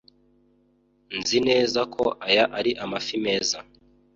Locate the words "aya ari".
2.27-2.71